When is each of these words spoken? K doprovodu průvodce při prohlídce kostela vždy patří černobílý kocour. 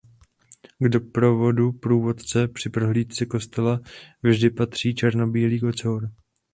K 0.79 0.89
doprovodu 0.89 1.71
průvodce 1.71 2.47
při 2.47 2.69
prohlídce 2.69 3.25
kostela 3.25 3.79
vždy 4.23 4.49
patří 4.49 4.95
černobílý 4.95 5.59
kocour. 5.59 6.09